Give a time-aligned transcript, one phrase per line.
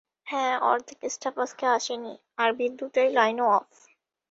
[0.27, 3.67] হ্যাঁ, অর্ধেক স্টাফ আজকে আসেনি, আর বিদ্যুতের লাইনও অফ!